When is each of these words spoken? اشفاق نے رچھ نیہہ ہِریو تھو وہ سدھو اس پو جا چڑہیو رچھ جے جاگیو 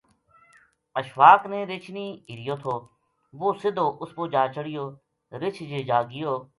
اشفاق 0.99 1.41
نے 1.51 1.59
رچھ 1.71 1.89
نیہہ 1.95 2.19
ہِریو 2.29 2.55
تھو 2.63 2.75
وہ 3.39 3.47
سدھو 3.61 3.87
اس 4.01 4.09
پو 4.15 4.23
جا 4.33 4.43
چڑہیو 4.53 4.85
رچھ 5.41 5.59
جے 5.69 5.79
جاگیو 5.89 6.33